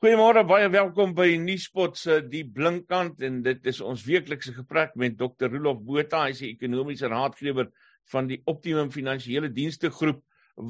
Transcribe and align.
Goeiemôre, 0.00 0.46
baie 0.48 0.68
welkom 0.72 1.10
by 1.12 1.34
Nuuspot 1.36 1.98
se 2.00 2.14
Die 2.24 2.46
Blinkkant 2.48 3.18
en 3.26 3.34
dit 3.44 3.66
is 3.68 3.82
ons 3.84 4.00
weeklikse 4.00 4.54
gesprek 4.56 4.94
met 4.96 5.18
Dr. 5.18 5.50
Rolof 5.52 5.82
Botha, 5.84 6.22
hy 6.24 6.32
is 6.32 6.40
die 6.40 6.54
ekonomiese 6.54 7.10
raadgewer 7.12 7.68
van 8.08 8.30
die 8.30 8.38
Optimum 8.48 8.88
Finansiële 8.94 9.50
Dienste 9.52 9.90
Groep 9.92 10.22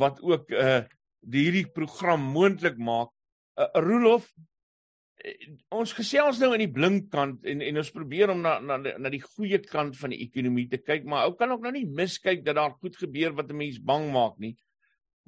wat 0.02 0.18
ook 0.26 0.50
uh 0.50 0.80
die 1.22 1.44
hierdie 1.44 1.70
program 1.70 2.26
moontlik 2.34 2.82
maak. 2.82 3.14
Uh, 3.54 3.70
Rolof, 3.78 4.26
uh, 5.22 5.38
ons 5.78 5.94
gesels 5.94 6.42
nou 6.42 6.50
in 6.56 6.64
die 6.64 6.72
blinkkant 6.74 7.46
en 7.46 7.62
en 7.70 7.82
ons 7.84 7.94
probeer 7.94 8.34
om 8.34 8.42
na 8.42 8.58
na 8.58 8.82
na 8.82 9.14
die 9.14 9.22
goeie 9.22 9.62
kant 9.62 9.94
van 10.00 10.10
die 10.10 10.24
ekonomie 10.26 10.66
te 10.74 10.82
kyk, 10.82 11.06
maar 11.06 11.30
ou 11.30 11.38
kan 11.38 11.54
ook 11.54 11.62
nou 11.68 11.76
nie 11.78 11.86
miskyk 11.86 12.42
dat 12.42 12.58
daar 12.58 12.74
goed 12.82 12.98
gebeur 12.98 13.38
wat 13.38 13.54
'n 13.54 13.62
mens 13.62 13.78
bang 13.78 14.10
maak 14.10 14.40
nie. 14.42 14.56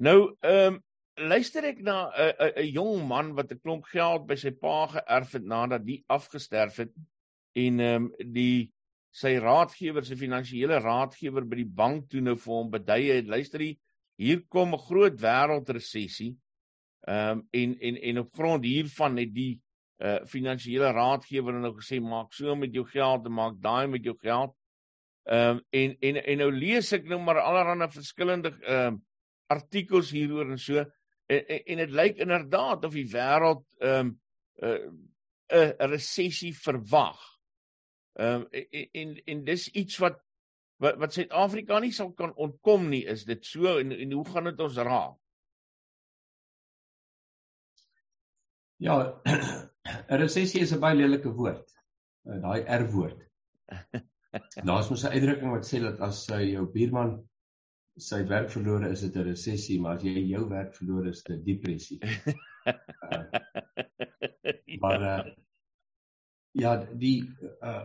Nou, 0.02 0.34
ehm 0.42 0.74
um, 0.74 0.86
luister 1.16 1.64
ek 1.64 1.80
na 1.84 2.10
'n 2.10 2.68
jong 2.72 3.06
man 3.08 3.34
wat 3.34 3.52
'n 3.52 3.60
klomp 3.60 3.84
geld 3.84 4.26
by 4.26 4.36
sy 4.36 4.50
pa 4.50 4.86
geërf 4.86 5.32
het 5.32 5.44
nadat 5.44 5.84
die 5.84 6.04
afgesterf 6.08 6.76
het 6.76 6.92
en 7.54 7.80
ehm 7.80 8.04
um, 8.04 8.32
die 8.32 8.72
sy 9.12 9.36
raadgewer, 9.36 10.04
sy 10.04 10.16
finansiële 10.16 10.80
raadgewer 10.80 11.44
by 11.44 11.56
die 11.56 11.68
bank 11.68 12.08
toe 12.08 12.22
nou 12.24 12.36
vir 12.36 12.54
hom 12.54 12.70
beduie 12.72 13.12
het, 13.12 13.28
luister 13.28 13.60
jy, 13.60 13.76
hier 14.16 14.40
kom 14.48 14.72
'n 14.72 14.78
groot 14.78 15.20
wêreldresessie. 15.20 16.36
Ehm 17.06 17.38
um, 17.38 17.48
en 17.52 17.76
en 17.80 17.96
en 17.96 18.18
op 18.18 18.32
grond 18.32 18.64
hiervan 18.64 19.16
het 19.16 19.34
die 19.34 19.60
uh 20.02 20.24
finansiële 20.26 20.92
raadgewer 20.92 21.54
nou 21.60 21.74
gesê 21.76 22.00
maak 22.00 22.32
so 22.32 22.56
met 22.56 22.72
jou 22.74 22.84
geld 22.84 23.26
en 23.26 23.32
maak 23.32 23.60
daai 23.60 23.86
met 23.86 24.04
jou 24.04 24.16
geld. 24.18 24.54
Ehm 25.28 25.56
um, 25.56 25.62
en 25.70 25.96
en 26.00 26.16
en 26.24 26.38
nou 26.38 26.50
lees 26.50 26.92
ek 26.92 27.04
nou 27.04 27.20
maar 27.20 27.40
allerlei 27.40 27.88
verskillende 27.88 28.56
ehm 28.62 28.94
um, 28.94 29.02
artikels 29.52 30.10
hieroor 30.10 30.50
en 30.50 30.58
so 30.58 30.84
en 31.32 31.64
en 31.64 31.82
dit 31.82 31.94
lyk 32.00 32.20
inderdaad 32.24 32.84
of 32.84 32.96
die 32.96 33.08
wêreld 33.12 33.64
ehm 33.78 34.12
um, 34.12 34.18
'n 34.62 35.58
uh, 35.58 35.72
'n 35.78 35.90
resessie 35.90 36.52
verwag. 36.56 37.20
Ehm 38.12 38.42
um, 38.42 38.46
en, 38.50 38.88
en 38.92 39.16
en 39.24 39.44
dis 39.44 39.68
iets 39.68 39.98
wat 39.98 40.20
wat, 40.82 40.96
wat 40.98 41.12
Suid-Afrika 41.14 41.78
nie 41.78 41.92
sal 41.92 42.12
kan 42.12 42.34
ontkom 42.34 42.88
nie, 42.90 43.04
is 43.06 43.24
dit 43.24 43.44
so 43.46 43.78
en, 43.78 43.92
en 43.92 44.12
hoe 44.12 44.24
gaan 44.28 44.50
dit 44.50 44.60
ons 44.60 44.76
raak? 44.76 45.18
Ja, 48.82 48.96
'n 50.10 50.18
resessie 50.22 50.60
is 50.60 50.72
'n 50.74 50.80
baie 50.82 50.96
lelike 50.96 51.30
woord. 51.30 51.68
Uh, 52.26 52.40
Daai 52.42 52.62
R-woord. 52.82 53.20
Daar's 54.68 54.88
mos 54.90 55.04
'n 55.04 55.14
uitdrukking 55.14 55.52
wat 55.54 55.68
sê 55.68 55.80
dat 55.82 56.00
as 56.00 56.26
jy 56.26 56.54
jou 56.54 56.66
buurman 56.66 57.20
sy 58.00 58.22
werk 58.28 58.50
verloor 58.50 58.86
is 58.88 59.00
dit 59.00 59.16
'n 59.16 59.26
resessie, 59.28 59.80
maar 59.80 59.96
as 59.96 60.02
jy 60.02 60.24
jou 60.30 60.48
werk 60.48 60.74
verloor 60.74 61.08
is 61.08 61.22
dit 61.22 61.36
'n 61.36 61.44
depressie. 61.44 62.00
uh, 62.66 63.24
maar 64.82 65.02
uh, 65.02 65.32
ja, 66.52 66.76
die 66.92 67.24
uh, 67.60 67.84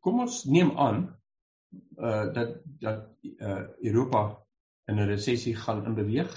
kom 0.00 0.20
ons 0.20 0.44
neem 0.44 0.76
aan 0.76 1.16
uh, 1.98 2.32
dat 2.32 2.60
dat 2.80 3.08
uh, 3.22 3.64
Europa 3.80 4.44
in 4.88 5.00
'n 5.00 5.08
resessie 5.08 5.56
gaan 5.56 5.84
inbeweeg. 5.84 6.30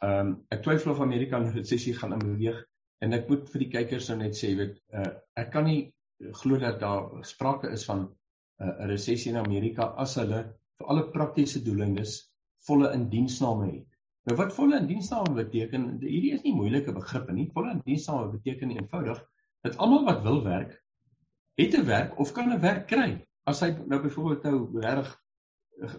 Ehm 0.00 0.26
um, 0.26 0.46
ek 0.48 0.62
twyfel 0.62 0.92
of 0.92 1.00
Amerika 1.00 1.36
in 1.36 1.48
'n 1.48 1.56
resessie 1.56 1.94
gaan 1.94 2.12
inbeweeg 2.12 2.64
en 3.00 3.12
ek 3.12 3.28
moet 3.28 3.48
vir 3.50 3.60
die 3.60 3.70
kykers 3.70 4.08
nou 4.08 4.18
net 4.18 4.36
sê, 4.36 4.54
weet, 4.56 4.80
uh, 4.92 5.12
ek 5.36 5.50
kan 5.52 5.64
nie 5.64 5.92
glo 6.32 6.58
dat 6.58 6.80
daar 6.80 7.24
sprake 7.24 7.68
is 7.72 7.84
van 7.84 8.00
'n 8.00 8.64
uh, 8.64 8.86
resessie 8.86 9.32
in 9.32 9.38
Amerika 9.38 9.92
as 9.96 10.14
hulle 10.14 10.59
vir 10.80 10.90
alle 10.92 11.06
praktiese 11.12 11.62
doeleindes 11.64 12.18
volle 12.66 12.90
indiensname 12.96 13.70
het. 13.70 13.86
Nou 14.28 14.36
wat 14.36 14.54
volle 14.56 14.80
indiensname 14.80 15.34
beteken, 15.36 15.86
hierdie 16.02 16.34
is 16.36 16.44
nie 16.44 16.54
moeilike 16.56 16.92
begrippe 16.96 17.32
nie. 17.36 17.48
Volle 17.54 17.76
indiensname 17.76 18.32
beteken 18.34 18.72
eenvoudig 18.74 19.20
dat 19.64 19.76
almal 19.76 20.06
wat 20.08 20.22
wil 20.24 20.42
werk, 20.44 20.76
het 21.60 21.76
'n 21.76 21.86
werk 21.86 22.18
of 22.18 22.32
kan 22.32 22.52
'n 22.52 22.60
werk 22.60 22.86
kry. 22.88 23.20
As 23.44 23.60
hy 23.60 23.70
nou 23.86 24.00
byvoorbeeld 24.02 24.42
nou 24.42 24.80
regtig 24.80 25.16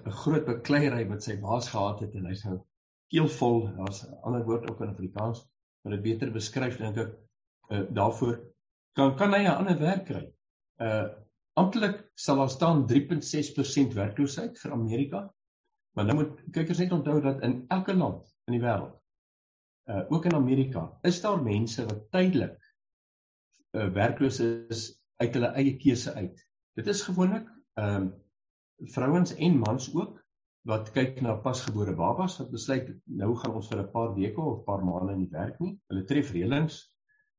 'n 0.06 0.18
groot 0.24 0.46
bekleierery 0.46 1.08
met 1.10 1.24
sy 1.24 1.40
baas 1.40 1.70
gehad 1.70 2.00
het 2.00 2.16
en 2.16 2.26
hy 2.26 2.34
sou 2.34 2.60
keelvol, 3.10 3.74
daar's 3.78 4.04
'n 4.06 4.18
ander 4.24 4.46
woord 4.46 4.70
ook 4.70 4.82
in 4.82 4.94
Afrikaans 4.94 5.46
wat 5.84 5.94
dit 5.94 6.02
beter 6.02 6.32
beskryf 6.32 6.78
dink 6.78 6.98
ek 6.98 7.14
uh, 7.70 7.84
daarvoor 7.90 8.40
kan 8.94 9.16
kan 9.16 9.34
hy 9.34 9.44
'n 9.44 9.58
ander 9.58 9.80
werk 9.80 10.06
kry. 10.06 10.26
Uh 10.78 11.10
Amptelik 11.60 11.98
sal 12.16 12.40
daar 12.40 12.50
staan 12.50 12.86
3.6% 12.88 13.96
werkloosheid 13.96 14.60
vir 14.60 14.72
Amerika. 14.72 15.22
Maar 15.96 16.06
nou 16.08 16.16
moet 16.22 16.38
kykers 16.56 16.80
net 16.80 16.94
onthou 16.96 17.18
dat 17.22 17.42
in 17.44 17.66
elke 17.68 17.94
land 17.94 18.30
in 18.48 18.56
die 18.56 18.64
wêreld, 18.64 18.96
uh 19.92 20.06
ook 20.14 20.26
in 20.30 20.38
Amerika, 20.38 20.86
is 21.08 21.20
daar 21.22 21.42
mense 21.44 21.84
wat 21.90 22.06
tydelik 22.16 22.56
uh 23.76 23.90
werkloos 23.98 24.40
is 24.46 24.86
uit 25.20 25.36
hulle 25.36 25.52
eie 25.60 25.76
keuse 25.78 26.14
uit. 26.16 26.40
Dit 26.80 26.88
is 26.88 27.04
gewoonlik 27.08 27.50
ehm 27.80 27.96
um, 27.96 28.10
vrouens 28.96 29.36
en 29.36 29.60
mans 29.60 29.92
ook 29.94 30.16
wat 30.66 30.90
kyk 30.96 31.20
na 31.22 31.36
pasgebore 31.44 31.94
babas 31.98 32.38
wat 32.40 32.50
besluit 32.54 32.88
nou 33.06 33.36
gaan 33.38 33.60
ons 33.60 33.68
vir 33.70 33.84
'n 33.84 33.92
paar 33.92 34.16
weke 34.16 34.42
of 34.42 34.64
paar 34.64 34.86
maande 34.86 35.14
in 35.14 35.26
die 35.26 35.36
werk 35.36 35.60
nie. 35.60 35.76
Hulle 35.92 36.06
tref 36.06 36.32
reëlings. 36.32 36.80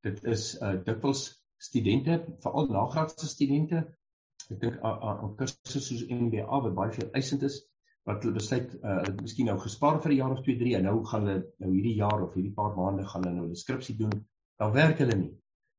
Dit 0.05 0.25
is 0.25 0.61
uh 0.61 0.77
dikwels 0.85 1.25
studente, 1.57 2.21
veral 2.45 2.69
nagraadse 2.69 3.27
studente 3.27 3.87
ek 4.51 4.61
dink 4.65 4.81
aan 4.83 5.37
kursusse 5.37 5.81
soos 5.81 6.03
MBA 6.09 6.63
wat 6.67 6.75
baie 6.81 6.97
veel 6.97 7.11
eisend 7.21 7.47
is 7.51 7.61
wat 8.09 8.25
hulle 8.25 8.35
besluit 8.39 8.75
uh 8.83 8.99
miskien 9.21 9.51
nou 9.51 9.59
gespaar 9.65 10.01
vir 10.03 10.13
'n 10.13 10.21
jaar 10.21 10.37
of 10.37 10.43
2 10.49 10.59
3 10.65 10.77
en 10.79 10.85
nou 10.91 10.97
gaan 11.13 11.27
hulle 11.27 11.45
nou 11.65 11.73
hierdie 11.77 11.97
jaar 12.03 12.23
of 12.27 12.35
hierdie 12.35 12.57
paar 12.61 12.75
maande 12.77 13.07
gaan 13.13 13.25
hulle 13.25 13.37
nou 13.37 13.49
'n 13.49 13.63
skripsie 13.65 13.97
doen 13.97 14.17
dan 14.59 14.73
werk 14.79 14.99
hulle 15.05 15.19
nie 15.25 15.33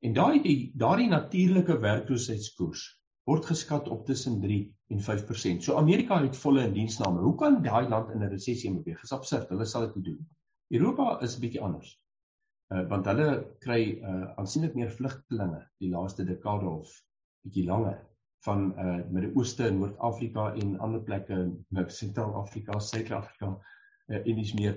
en 0.07 0.13
daai 0.19 0.43
die 0.43 0.59
daardie 0.85 1.09
natuurlike 1.09 1.79
werkloosheidskoers 1.87 2.85
word 3.29 3.45
geskat 3.45 3.87
op 3.87 4.05
tussen 4.05 4.39
3 4.41 4.75
en 4.93 4.99
5%. 4.99 5.63
So 5.63 5.75
Amerika 5.79 6.21
het 6.21 6.37
volle 6.37 6.65
indiensname. 6.67 7.21
Hoe 7.21 7.35
kan 7.35 7.61
daai 7.63 7.87
land 7.89 8.09
in 8.11 8.23
'n 8.23 8.29
resessie 8.29 8.71
beweeg? 8.73 9.01
Dis 9.01 9.11
absurd. 9.11 9.49
Hulle 9.49 9.65
sal 9.65 9.91
dit 9.93 10.03
doen. 10.03 10.27
Europa 10.67 11.19
is 11.21 11.39
bietjie 11.39 11.61
anders. 11.61 11.99
Uh 12.73 12.87
want 12.89 13.05
hulle 13.05 13.29
kry 13.59 13.81
uh 14.01 14.33
aansienlik 14.35 14.75
meer 14.75 14.91
vlugtelinge 14.91 15.61
die 15.79 15.89
laaste 15.89 16.25
dekade 16.25 16.65
of 16.69 16.91
bietjie 17.43 17.65
langer 17.65 17.99
van 18.45 18.73
uh 18.77 18.95
Midde-Ooste 19.09 19.67
en 19.67 19.77
Noord-Afrika 19.79 20.53
en 20.59 20.79
ander 20.79 21.03
plekke 21.03 21.33
in 21.33 21.85
Sentraal-Afrika, 21.87 22.79
Suid-Afrika 22.79 23.51
uh, 24.07 24.17
en 24.17 24.35
dis 24.35 24.53
meer 24.53 24.75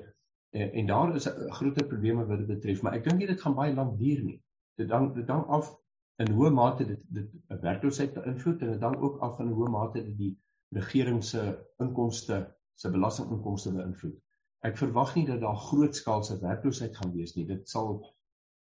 uh, 0.55 0.69
en 0.81 0.87
daar 0.87 1.15
is 1.15 1.27
'n 1.29 1.51
groter 1.59 1.87
probleme 1.87 2.27
wat 2.27 2.39
dit 2.39 2.47
betref, 2.47 2.83
maar 2.83 2.95
ek 2.95 3.09
dink 3.09 3.27
dit 3.27 3.41
gaan 3.41 3.55
baie 3.55 3.75
lank 3.75 3.99
duur 3.99 4.23
nie. 4.23 4.43
Dit 4.77 4.89
dan 4.89 5.13
dit 5.15 5.27
dan 5.27 5.47
af 5.47 5.73
in 6.17 6.31
hoe 6.31 6.51
mate 6.51 6.87
dit 6.87 7.01
dit 7.09 7.31
werkloosheid 7.49 8.15
beïnvloed 8.15 8.63
en 8.63 8.71
dit 8.73 8.81
dan 8.81 8.97
ook 8.97 9.19
af 9.21 9.41
in 9.41 9.49
hoe 9.49 9.69
mate 9.69 10.05
dit 10.05 10.17
die 10.19 10.35
regering 10.77 11.25
se 11.25 11.43
inkomste, 11.79 12.39
se 12.75 12.91
belastinginkomste 12.91 13.73
beïnvloed. 13.73 14.17
Ek 14.65 14.79
verwag 14.79 15.15
nie 15.15 15.27
dat 15.27 15.41
daar 15.41 15.57
grootskaalse 15.57 16.39
werkloosheid 16.41 16.97
gaan 16.97 17.13
wees 17.13 17.35
nie. 17.35 17.47
Dit 17.47 17.69
sal 17.69 17.99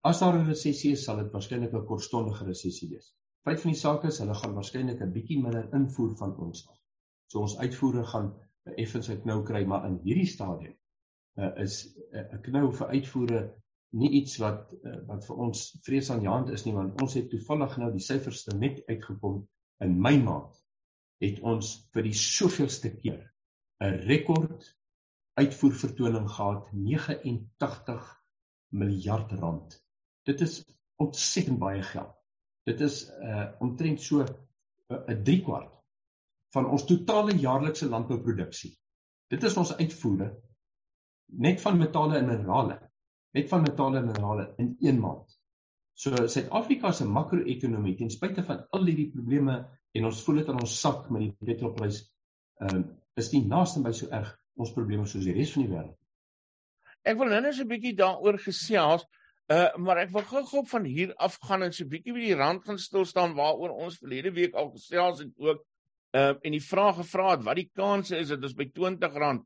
as 0.06 0.20
daar 0.20 0.34
'n 0.38 0.46
resessie 0.46 0.92
is, 0.92 1.04
sal 1.04 1.22
dit 1.22 1.32
waarskynlik 1.32 1.72
'n 1.72 1.86
kortstondige 1.86 2.44
resessie 2.44 2.90
wees. 2.90 3.14
Feit 3.46 3.60
van 3.62 3.70
die 3.70 3.78
saak 3.78 4.04
is 4.08 4.16
hulle 4.18 4.34
gaan 4.34 4.56
waarskynlik 4.58 5.02
'n 5.04 5.12
bietjie 5.14 5.36
minder 5.42 5.66
invoer 5.78 6.16
van 6.18 6.32
ons 6.46 6.64
af. 6.68 6.78
So 7.30 7.44
ons 7.46 7.52
uitvoere 7.58 8.02
gaan 8.12 8.32
effens 8.84 9.08
'n 9.12 9.20
knou 9.22 9.36
kry, 9.46 9.60
maar 9.64 9.86
in 9.86 10.00
hierdie 10.02 10.26
stadium 10.26 10.74
uh, 11.38 11.52
is 11.64 11.76
eh, 12.10 12.24
'n 12.24 12.38
uh, 12.38 12.40
knou 12.48 12.72
vir 12.78 12.88
uitvoere 12.96 13.42
nie 14.02 14.10
iets 14.20 14.34
wat 14.42 14.74
uh, 14.82 14.96
wat 15.12 15.28
vir 15.28 15.36
ons 15.46 15.62
vrees 15.86 16.10
aan 16.10 16.24
die 16.24 16.32
hand 16.32 16.50
is 16.56 16.66
nie, 16.66 16.74
want 16.74 17.00
ons 17.02 17.14
het 17.14 17.30
toevallig 17.30 17.78
nou 17.78 17.92
die 17.92 18.02
syfers 18.08 18.42
net 18.64 18.82
uitgekom 18.90 19.38
in 19.86 19.94
Mei 20.08 20.18
maand 20.22 20.58
het 21.22 21.38
ons 21.40 21.70
vir 21.94 22.08
die 22.10 22.18
soveelste 22.24 22.96
keer 22.98 23.22
'n 23.78 24.02
rekord 24.10 24.72
uitvoer 25.38 25.78
vertoning 25.86 26.28
gehad 26.34 26.72
89 26.72 28.12
miljard 28.74 29.32
rand. 29.32 29.82
Dit 30.26 30.40
is 30.40 30.64
ontsettend 30.98 31.58
baie 31.62 31.82
geld. 31.82 32.15
Dit 32.66 32.80
is 32.80 33.04
uh 33.22 33.46
omtrent 33.62 34.02
so 34.02 34.24
'n 34.24 34.34
uh, 34.94 35.22
3 35.28 35.42
kwart 35.46 35.72
van 36.54 36.66
ons 36.66 36.84
totale 36.84 37.36
jaarlikse 37.38 37.88
landbouproduksie. 37.88 38.72
Dit 39.30 39.42
is 39.42 39.56
ons 39.56 39.74
uitvoere 39.76 40.30
net 41.26 41.60
van 41.60 41.78
metale 41.78 42.18
en 42.18 42.26
minerale. 42.26 42.78
Net 43.34 43.48
van 43.48 43.62
metale 43.62 43.98
en 43.98 44.06
minerale 44.06 44.54
in 44.62 44.76
1 44.80 45.00
maand. 45.00 45.38
So 45.96 46.26
Suid-Afrika 46.28 46.92
se 46.92 47.06
makro-ekonomie 47.08 47.96
ten 47.96 48.10
spyte 48.10 48.44
van 48.44 48.66
al 48.76 48.84
hierdie 48.84 49.10
probleme 49.12 49.56
en 49.96 50.04
ons 50.04 50.22
voel 50.24 50.42
dit 50.42 50.48
aan 50.52 50.60
ons 50.60 50.80
sak 50.80 51.06
met 51.10 51.22
die 51.24 51.34
petrolprys, 51.48 52.02
ehm 52.60 52.82
uh, 52.82 52.86
is 53.16 53.30
nie 53.32 53.46
naaste 53.48 53.80
by 53.80 53.94
so 53.96 54.10
erg 54.12 54.28
ons 54.60 54.74
probleme 54.74 55.06
soos 55.08 55.24
die 55.24 55.32
res 55.32 55.54
van 55.54 55.62
die 55.64 55.70
wêreld. 55.72 55.94
Ek 57.08 57.16
wil 57.16 57.30
nou 57.32 57.40
net 57.40 57.56
'n 57.62 57.68
bietjie 57.70 57.94
daaroor 57.96 58.36
gesels. 58.42 59.06
Uh 59.46 59.70
maar 59.78 60.00
ek 60.02 60.10
wil 60.10 60.24
gou-gou 60.26 60.64
van 60.66 60.84
hier 60.84 61.12
af 61.22 61.36
gaan 61.46 61.62
en 61.62 61.72
so 61.72 61.84
'n 61.84 61.88
bietjie 61.88 62.12
by 62.12 62.20
die 62.20 62.34
rand 62.34 62.64
gaan 62.64 62.78
stil 62.78 63.04
staan 63.04 63.34
waaroor 63.34 63.70
ons 63.70 63.98
verlede 63.98 64.32
week 64.34 64.54
al 64.54 64.70
gesels 64.70 65.20
het 65.22 65.30
ook 65.38 65.62
uh 66.12 66.34
en 66.42 66.52
die 66.52 66.62
vraag 66.62 66.96
gevra 66.96 67.30
het 67.30 67.44
wat 67.44 67.56
die 67.56 67.70
kanse 67.74 68.18
is 68.18 68.28
dat 68.28 68.42
ons 68.42 68.56
by 68.58 68.66
R20 68.66 69.44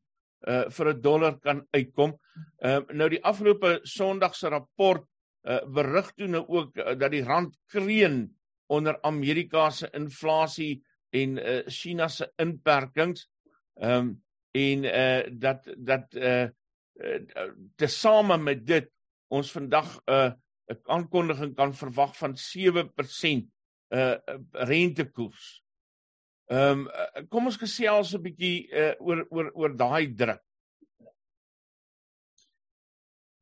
uh 0.48 0.70
vir 0.70 0.88
'n 0.94 1.00
dollar 1.00 1.38
kan 1.38 1.66
uitkom. 1.70 2.16
Uh 2.64 2.80
nou 2.92 3.08
die 3.08 3.24
afgelope 3.24 3.80
Sondag 3.82 4.34
se 4.34 4.48
rapport 4.48 5.04
uh, 5.44 5.60
berig 5.66 6.12
toe 6.16 6.28
nou 6.28 6.44
ook 6.48 6.76
uh, 6.76 6.94
dat 6.98 7.10
die 7.10 7.24
rand 7.24 7.56
kreun 7.66 8.30
onder 8.66 8.98
Amerika 9.02 9.70
se 9.70 9.88
inflasie 9.92 10.82
en 11.10 11.36
uh, 11.38 11.60
China 11.66 12.08
se 12.08 12.32
inperkings. 12.36 13.28
Ehm 13.80 13.98
um, 13.98 14.22
en 14.52 14.84
uh 14.84 15.22
dat 15.38 15.68
dat 15.78 16.14
uh, 16.14 16.48
uh 16.94 17.50
tesame 17.76 18.36
met 18.38 18.66
dit 18.66 18.90
ons 19.30 19.52
vandag 19.54 19.96
'n 19.96 20.12
uh, 20.12 20.30
'n 20.70 20.78
aankondiging 20.94 21.54
kan 21.54 21.74
verwag 21.74 22.14
van 22.16 22.36
7% 22.36 23.48
uh 23.90 24.16
rentekoers. 24.52 25.64
Ehm 26.50 26.86
um, 26.86 27.26
kom 27.28 27.46
ons 27.46 27.58
gesels 27.58 28.14
'n 28.14 28.22
bietjie 28.22 28.68
uh 28.70 28.94
oor 28.98 29.26
oor 29.30 29.50
oor 29.54 29.76
daai 29.76 30.14
druk. 30.14 30.42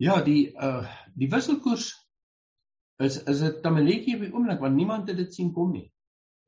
Ja, 0.01 0.21
die 0.23 0.53
uh 0.57 0.87
die 1.15 1.29
wisselkoers 1.29 1.91
is 3.05 3.23
is 3.25 3.43
'n 3.43 3.61
tamaletjie 3.63 4.17
op 4.17 4.25
die 4.25 4.33
oomblik 4.33 4.61
want 4.61 4.77
niemand 4.77 5.09
het 5.09 5.17
dit 5.17 5.35
sien 5.35 5.53
kom 5.53 5.73
nie. 5.73 5.93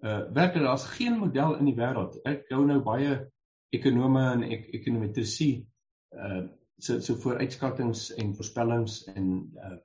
Uh 0.04 0.32
werklik 0.32 0.64
daar's 0.64 0.88
geen 0.96 1.19
model 1.19 1.58
in 1.58 1.64
die 1.64 1.76
wêreld. 1.76 2.16
Ek 2.25 2.48
hou 2.50 2.64
nou 2.66 2.81
baie 2.81 3.26
ekonome 3.72 4.25
en 4.32 4.42
ek 4.42 4.70
ekonometrisie 4.81 5.66
uh 6.16 6.48
so 6.81 6.99
so 7.00 7.15
vooruitskattinge 7.15 8.15
en 8.17 8.35
voorspellings 8.35 9.05
en 9.15 9.27
uh 9.55 9.79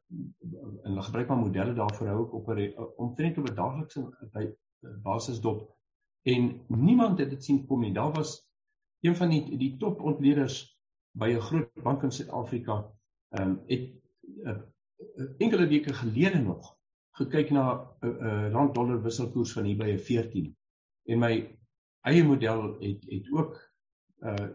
en 0.83 0.91
hulle 0.91 1.01
gebruik 1.01 1.27
maar 1.27 1.37
modelle 1.37 1.73
daarvoor 1.73 2.07
hou 2.07 2.25
ek 2.25 2.33
op 2.33 2.49
'n 2.49 2.73
omtrent 3.05 3.37
op 3.37 3.49
'n 3.49 3.55
daaglikse 3.55 4.29
by 4.33 4.45
basis 5.03 5.41
dop 5.41 5.75
en 6.25 6.61
niemand 6.67 7.19
het 7.19 7.29
dit 7.29 7.43
sien 7.43 7.65
kom 7.65 7.81
nie. 7.81 7.93
Daar 7.93 8.11
was 8.11 8.49
een 9.01 9.15
van 9.15 9.29
die 9.29 9.57
die 9.57 9.77
top 9.77 10.01
ontleeders 10.01 10.79
by 11.11 11.29
'n 11.33 11.41
groot 11.41 11.83
bank 11.83 12.03
in 12.03 12.11
Suid-Afrika 12.11 12.91
ehm 13.29 13.49
um, 13.49 13.61
het 13.67 13.91
uh, 14.43 14.57
enkele 15.37 15.67
weke 15.67 15.93
gelede 15.93 16.39
nog 16.39 16.77
gekyk 17.11 17.49
na 17.49 17.95
'n 18.01 18.07
uh, 18.07 18.21
uh, 18.21 18.51
rand 18.51 18.75
dollar 18.75 19.01
wisselkoers 19.01 19.53
van 19.53 19.63
hier 19.63 19.77
by 19.77 19.91
'n 19.91 19.99
14 19.99 20.57
en 21.03 21.19
my 21.19 21.57
eie 22.01 22.23
model 22.23 22.79
het 22.79 23.05
het 23.09 23.31
ook 23.31 23.73
uh 24.19 24.49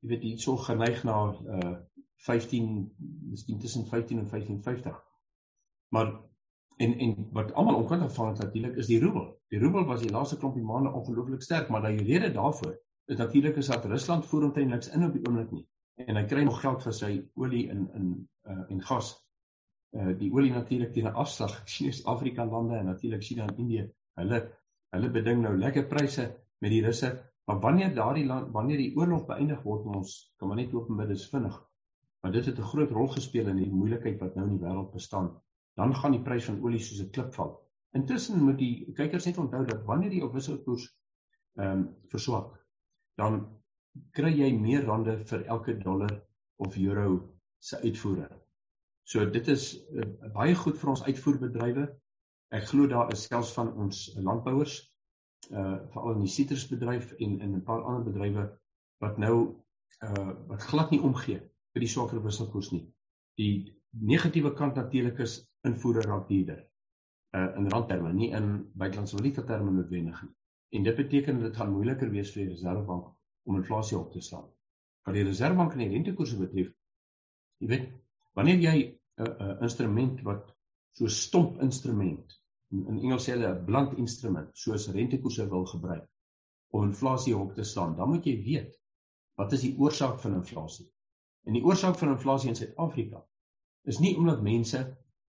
jy 0.00 0.08
weet 0.08 0.22
hierso 0.22 0.56
geneig 0.56 1.04
na 1.04 1.18
uh 1.32 1.76
15 2.26 2.92
miskien 3.30 3.58
tussen 3.58 3.86
15 3.86 4.18
en 4.18 4.28
1550. 4.28 5.04
Maar 5.92 6.20
en 6.76 6.98
en 6.98 7.28
wat 7.32 7.52
almal 7.52 7.74
omkant 7.74 8.02
afhang 8.02 8.30
het 8.30 8.42
natuurlik 8.42 8.76
is 8.76 8.86
die 8.86 9.00
roebel. 9.00 9.28
Die 9.48 9.60
roebel 9.60 9.84
was 9.84 10.00
die 10.00 10.10
laaste 10.10 10.36
klompie 10.36 10.64
maande 10.64 10.92
ongelooflik 10.92 11.42
sterk, 11.42 11.68
maar 11.68 11.80
daai 11.80 12.02
rede 12.02 12.32
daarvoor 12.32 12.74
is 13.06 13.16
natuurlik 13.16 13.56
is 13.56 13.66
dat 13.66 13.84
Rusland 13.84 14.26
voer 14.26 14.44
omtrent 14.44 14.70
niks 14.70 14.88
in 14.88 15.04
op 15.04 15.12
die 15.12 15.22
oomblik 15.26 15.50
nie. 15.50 15.66
En 15.94 16.16
hy 16.16 16.24
kry 16.28 16.42
nog 16.44 16.60
geld 16.60 16.82
vir 16.82 16.96
sy 16.96 17.12
olie 17.34 17.66
in 17.72 17.86
in 17.94 18.10
uh 18.50 18.64
en 18.72 18.82
gas. 18.88 19.12
Uh 19.96 20.12
die 20.18 20.32
olie 20.32 20.52
natuurlik 20.52 20.92
teen 20.92 21.06
'n 21.06 21.20
afslag. 21.24 21.62
China, 21.64 21.92
Afrika 22.04 22.46
lande 22.46 22.76
en 22.76 22.86
natuurlik 22.86 23.22
China 23.22 23.46
en 23.46 23.56
Indië. 23.56 23.86
Hulle 24.20 24.42
hulle 24.90 25.10
beding 25.10 25.42
nou 25.42 25.56
lekker 25.58 25.86
pryse 25.86 26.26
met 26.58 26.70
die 26.70 26.82
Russe 26.82 27.12
Maar 27.46 27.60
wanneer 27.62 27.94
daardie 27.94 28.26
land 28.26 28.50
wanneer 28.52 28.80
die 28.82 28.92
oorlog 28.96 29.26
beëindig 29.26 29.62
word 29.62 29.84
en 29.86 29.98
ons 30.00 30.14
kan 30.36 30.48
maar 30.50 30.58
net 30.58 30.72
openbid 30.74 31.12
is 31.14 31.28
vinnig. 31.30 31.56
Maar 32.20 32.32
dit 32.32 32.46
het 32.46 32.58
'n 32.58 32.70
groot 32.72 32.90
rol 32.90 33.08
gespeel 33.08 33.48
in 33.52 33.60
die 33.62 33.70
moeilikheid 33.70 34.18
wat 34.20 34.34
nou 34.34 34.46
in 34.46 34.56
die 34.56 34.64
wêreld 34.64 34.90
bestaan. 34.92 35.28
Dan 35.74 35.94
gaan 35.94 36.16
die 36.16 36.22
prys 36.22 36.44
van 36.44 36.60
olie 36.62 36.78
soos 36.78 37.02
'n 37.02 37.10
klip 37.10 37.34
val. 37.34 37.52
Intussen 37.92 38.42
moet 38.44 38.58
die 38.58 38.92
kykers 38.92 39.24
net 39.24 39.38
onthou 39.38 39.64
dat 39.64 39.84
wanneer 39.84 40.10
die 40.10 40.24
wisselkoers 40.32 40.88
ehm 41.56 41.70
um, 41.70 41.84
verswak, 42.08 42.66
dan 43.16 43.38
kry 44.12 44.32
jy 44.38 44.50
meer 44.58 44.84
rande 44.84 45.24
vir 45.30 45.44
elke 45.44 45.78
dollar 45.78 46.22
of 46.56 46.76
euro 46.76 47.34
se 47.58 47.80
uitvoere. 47.80 48.28
So 49.02 49.30
dit 49.30 49.48
is 49.48 49.86
uh, 49.92 50.02
baie 50.34 50.54
goed 50.54 50.78
vir 50.78 50.90
ons 50.90 51.04
uitvoerbedrywe. 51.04 51.86
Ek 52.50 52.68
glo 52.72 52.86
daar 52.86 53.12
is 53.12 53.22
selfs 53.30 53.52
van 53.52 53.72
ons 53.72 54.02
landbouers 54.16 54.95
uh 55.50 55.78
veral 55.92 56.16
in 56.16 56.24
die 56.24 56.32
sitrusbedryf 56.32 57.12
en 57.18 57.40
in 57.40 57.54
'n 57.56 57.62
paar 57.62 57.82
ander 57.82 58.04
bedrywe 58.04 58.46
wat 59.04 59.18
nou 59.18 59.36
uh 60.02 60.32
wat 60.46 60.62
glad 60.62 60.90
nie 60.90 61.00
omgee 61.00 61.40
vir 61.72 61.84
die 61.84 61.92
swakker 61.92 62.22
wisselkoers 62.22 62.72
nie. 62.72 62.86
Die 63.36 63.74
negatiewe 63.90 64.54
kant 64.54 64.74
natuurlik 64.74 65.18
is 65.18 65.44
invoere 65.62 66.00
raak 66.00 66.28
duurder. 66.28 66.64
Uh 67.36 67.52
in 67.56 67.70
randterme, 67.70 68.12
nie 68.12 68.30
in 68.30 68.70
buitelandse 68.74 69.16
valuta 69.16 69.42
terme 69.42 69.70
noodwendig 69.70 70.22
nie. 70.22 70.34
En 70.76 70.82
dit 70.82 70.96
beteken 70.96 71.40
dit 71.40 71.56
gaan 71.56 71.72
moeiliker 71.72 72.10
wees 72.10 72.32
vir 72.32 72.44
die 72.44 72.52
Reserwebank 72.54 73.12
om 73.46 73.56
inflasie 73.56 73.98
op 73.98 74.12
te 74.12 74.20
slaan. 74.20 74.48
Wat 75.06 75.14
die 75.14 75.24
Reserwebank 75.24 75.72
en 75.72 75.84
die 75.84 75.92
rentekoerse 75.92 76.38
betref, 76.38 76.72
jy 77.62 77.68
weet, 77.68 77.90
wanneer 78.34 78.58
jy 78.60 78.76
'n 78.82 79.26
uh, 79.26 79.34
uh, 79.40 79.54
instrument 79.62 80.22
wat 80.22 80.50
so 80.92 81.08
stomp 81.08 81.60
instrument 81.62 82.34
in 82.74 82.98
Engels 82.98 83.26
sê 83.26 83.34
hulle 83.36 83.52
'n 83.52 83.64
blunt 83.66 83.98
instrument 84.02 84.50
soos 84.58 84.88
rentekoerse 84.96 85.48
wil 85.50 85.66
gebruik 85.66 86.06
om 86.74 86.88
inflasie 86.88 87.34
hok 87.34 87.54
te 87.54 87.64
slaan, 87.64 87.96
dan 87.96 88.08
moet 88.08 88.26
jy 88.26 88.36
weet 88.42 88.74
wat 89.38 89.52
is 89.52 89.62
die 89.66 89.76
oorsaak 89.78 90.20
van 90.20 90.34
inflasie. 90.40 90.86
En 91.46 91.52
die 91.52 91.64
oorsaak 91.64 91.98
van 92.00 92.14
inflasie 92.14 92.50
in 92.50 92.56
Suid-Afrika 92.58 93.22
is 93.84 94.00
nie 94.02 94.16
omdat 94.16 94.42
mense 94.42 94.80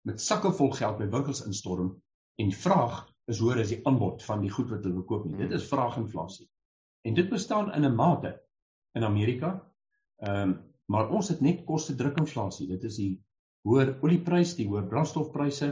met 0.08 0.22
sakke 0.22 0.52
vol 0.58 0.72
geld 0.76 0.98
by 0.98 1.08
winkels 1.14 1.44
instorm 1.46 1.94
en 2.42 2.52
vraag 2.52 3.06
is 3.32 3.40
hoër 3.40 3.62
as 3.64 3.72
die 3.72 3.80
aanbod 3.88 4.24
van 4.26 4.42
die 4.42 4.52
goed 4.52 4.72
wat 4.74 4.84
hulle 4.88 5.04
koop 5.08 5.26
nie. 5.26 5.38
Dit 5.38 5.54
is 5.56 5.68
vraaginflasie. 5.70 6.50
En 7.08 7.16
dit 7.16 7.30
bestaan 7.30 7.72
in 7.74 7.86
'n 7.86 7.96
mate 7.96 8.34
in 8.94 9.04
Amerika. 9.04 9.54
Ehm 10.20 10.50
um, 10.50 10.60
maar 10.92 11.10
ons 11.10 11.30
het 11.30 11.42
net 11.42 11.64
koste 11.64 11.96
druk 11.96 12.18
inflasie. 12.18 12.68
Dit 12.68 12.84
is 12.84 12.96
die 12.96 13.24
hoër 13.64 13.94
oliepryse, 14.02 14.58
die 14.58 14.68
hoër 14.68 14.90
brandstofpryse, 14.92 15.70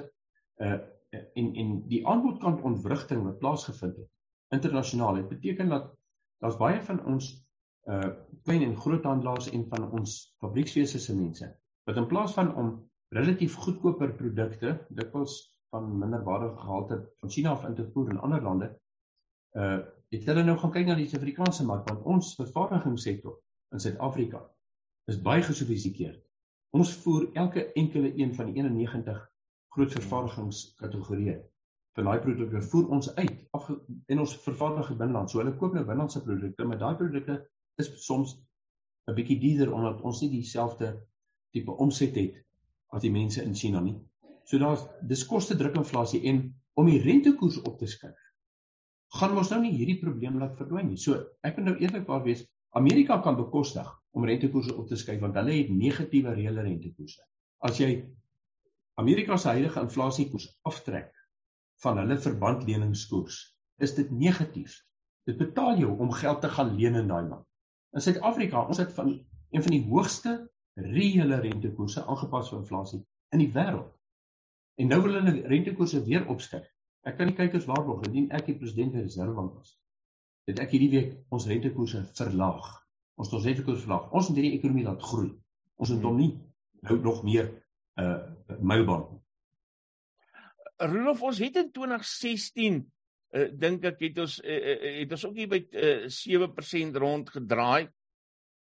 uh 0.63 0.77
en 1.09 1.53
en 1.63 1.75
die 1.91 2.01
aanbodkant 2.07 2.61
ontwrigting 2.61 3.23
wat 3.23 3.39
plaasgevind 3.39 3.95
het 3.97 4.09
internasionaal 4.59 5.15
het 5.15 5.29
beteken 5.29 5.69
dat 5.69 5.91
daar's 6.43 6.57
baie 6.57 6.81
van 6.81 7.05
ons 7.05 7.29
uh 7.89 8.09
klein 8.43 8.63
en 8.63 8.75
groothandelaars 8.77 9.49
en 9.49 9.65
van 9.69 9.91
ons 9.99 10.35
fabriekswese 10.43 10.99
se 10.99 11.15
mense 11.15 11.47
wat 11.89 11.97
in 12.01 12.07
plaas 12.07 12.33
van 12.33 12.55
om 12.55 12.73
relatief 13.15 13.55
goedkoper 13.55 14.13
produkte 14.15 14.75
dikwels 14.89 15.37
van 15.73 15.97
minderwaardige 15.97 16.57
gehalte 16.57 16.99
van 17.21 17.29
China 17.29 17.49
af 17.49 17.65
in 17.65 17.75
te 17.75 17.87
voer 17.93 18.09
in 18.09 18.19
ander 18.19 18.41
lande 18.41 18.69
uh 19.57 19.79
het 20.09 20.25
hulle 20.25 20.43
nou 20.43 20.55
gaan 20.57 20.71
kyk 20.73 20.87
na 20.87 20.95
die 20.97 21.05
Suid-Afrikaanse 21.09 21.65
mark 21.65 21.89
want 21.89 22.05
ons 22.13 22.31
vervaardigingssektor 22.37 23.35
in 23.75 23.81
Suid-Afrika 23.83 24.39
is 25.11 25.19
baie 25.21 25.43
gesofistikeerd. 25.45 26.17
Ons 26.77 26.93
voer 27.03 27.27
elke 27.33 27.65
enkele 27.81 28.09
een 28.17 28.33
van 28.37 28.49
die 28.49 28.61
91 28.61 29.19
groot 29.75 29.93
vervaardigingskategorieë. 29.93 31.37
Vir 31.97 32.05
daai 32.07 32.19
produkte 32.23 32.61
voer 32.71 32.91
ons 32.95 33.09
uit 33.15 33.39
af 33.57 33.69
en 33.69 34.21
ons 34.23 34.35
vervaardig 34.43 34.91
binneland. 34.97 35.31
So 35.31 35.41
hulle 35.41 35.55
koop 35.57 35.73
nou 35.75 35.83
binnelandse 35.85 36.21
produkte, 36.25 36.65
maar 36.65 36.79
daai 36.81 36.95
produkte 36.99 37.39
is 37.81 37.89
soms 38.05 38.37
'n 39.09 39.15
bietjie 39.17 39.39
duurder 39.41 39.73
omdat 39.73 40.01
ons 40.01 40.21
nie 40.21 40.29
dieselfde 40.29 40.93
tipe 41.53 41.71
omset 41.71 42.15
het 42.15 42.35
as 42.93 43.01
die 43.01 43.11
mense 43.11 43.43
in 43.43 43.55
China 43.55 43.81
nie. 43.81 43.97
So 44.45 44.57
daar's 44.57 44.85
dis 45.01 45.25
koste 45.25 45.57
druk 45.57 45.75
inflasie 45.75 46.21
en 46.29 46.43
om 46.73 46.85
die 46.89 47.01
rentekoers 47.01 47.61
op 47.61 47.77
te 47.79 47.87
skuif. 47.87 48.17
Gaan 49.19 49.37
ons 49.37 49.49
nou 49.49 49.61
nie 49.61 49.73
hierdie 49.73 49.99
probleem 50.01 50.37
laat 50.39 50.57
verdwyn 50.57 50.87
nie. 50.87 50.97
So 50.97 51.17
ek 51.43 51.57
moet 51.57 51.65
nou 51.65 51.75
eerlikwaar 51.79 52.23
wees, 52.23 52.45
Amerika 52.77 53.19
kan 53.25 53.37
bekostig 53.37 53.87
om 54.13 54.25
rentekoerse 54.25 54.75
op 54.77 54.87
te 54.87 54.97
skuif 54.97 55.19
want 55.21 55.37
hulle 55.37 55.57
het 55.57 55.69
negatiewe 55.73 56.33
reële 56.37 56.65
rentekoerse. 56.65 57.21
As 57.65 57.81
jy 57.81 57.91
Amerika 58.99 59.37
se 59.37 59.53
huidige 59.55 59.79
inflasiekoers 59.85 60.47
aftrek 60.67 61.13
van 61.83 61.99
hulle 62.01 62.17
verbandleningskoers, 62.19 63.37
is 63.79 63.93
dit 63.95 64.09
negatief. 64.11 64.73
Dit 65.29 65.37
betaal 65.39 65.77
jou 65.79 65.93
om 66.03 66.11
geld 66.11 66.41
te 66.41 66.49
gaan 66.51 66.73
leen 66.75 66.97
in 66.99 67.07
daai 67.07 67.27
land. 67.27 67.45
In 67.95 68.03
Suid-Afrika, 68.03 68.65
ons 68.67 68.81
het 68.81 68.91
van 68.97 69.13
een 69.15 69.63
van 69.63 69.71
die 69.71 69.85
hoogste 69.87 70.33
reële 70.79 71.39
rentekoerse 71.45 72.03
aangepas 72.05 72.51
vir 72.51 72.59
inflasie 72.59 72.99
in 73.35 73.43
die 73.43 73.51
wêreld. 73.55 73.93
En 74.79 74.91
nou 74.91 74.99
wil 75.05 75.17
hulle 75.19 75.47
rentekoerse 75.51 76.03
weer 76.03 76.27
opskuif. 76.31 76.67
Ek 77.07 77.15
kan 77.17 77.29
nie 77.29 77.35
kykers 77.37 77.67
waarborg 77.69 78.05
indien 78.09 78.29
ek 78.35 78.49
die 78.49 78.57
president 78.59 78.93
van 78.93 79.01
die 79.01 79.07
Reservebank 79.07 79.55
was. 79.55 79.73
Dit 80.47 80.59
ek 80.59 80.75
hierdie 80.75 80.91
week 80.91 81.15
ons 81.35 81.47
rentekoerse 81.47 82.03
verlaag. 82.19 82.67
Ons 83.19 83.31
ons 83.35 83.47
rentekoerse 83.47 83.85
verlaag. 83.85 84.11
Ons 84.15 84.29
moet 84.29 84.41
hierdie 84.41 84.57
ekonomie 84.59 84.85
laat 84.87 85.03
groei. 85.03 85.31
Ons 85.79 85.93
moet 85.95 86.07
hom 86.07 86.19
nie 86.19 86.31
nou 86.87 86.99
nog 87.03 87.23
meer 87.27 87.49
uh 87.99 88.35
mobile. 88.57 89.19
Rolof 90.79 91.21
ons 91.21 91.39
het 91.43 91.59
in 91.59 91.71
2016 91.75 92.79
uh, 92.79 93.47
dink 93.53 93.85
ek 93.85 94.03
het 94.07 94.21
ons 94.23 94.39
uh, 94.41 94.59
uh, 94.73 94.93
het 95.01 95.15
ons 95.17 95.25
ook 95.29 95.39
hier 95.41 95.51
by 95.51 95.61
uh, 95.75 96.05
7% 96.09 97.01
rond 97.03 97.33
gedraai 97.37 97.89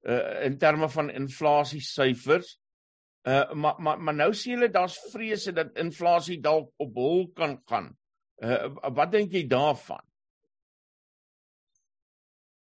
uh 0.02 0.46
in 0.48 0.56
terme 0.58 0.88
van 0.90 1.12
inflasie 1.14 1.82
syfers. 1.86 2.56
Uh 3.22 3.54
maar 3.54 3.76
maar 3.78 4.00
maar 4.02 4.16
nou 4.18 4.34
sien 4.34 4.58
hulle 4.58 4.72
daar's 4.74 4.98
vrese 5.12 5.54
dat 5.54 5.78
inflasie 5.78 6.40
dalk 6.42 6.72
op 6.82 6.96
hol 6.98 7.28
kan 7.38 7.60
gaan. 7.70 7.92
Uh 8.42 8.74
wat 8.96 9.12
dink 9.12 9.32
jy 9.32 9.46
daarvan? 9.48 10.02